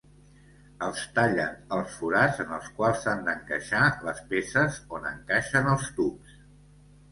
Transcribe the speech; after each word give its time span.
Els 0.85 1.01
tallen 1.17 1.75
els 1.77 1.97
forats 1.97 2.39
en 2.45 2.55
els 2.57 2.71
quals 2.79 3.05
s'han 3.05 3.23
d'encaixar 3.29 3.83
les 4.09 4.25
peces 4.35 4.83
on 5.01 5.09
encaixen 5.13 5.73
els 5.77 5.89
tubs. 6.01 6.37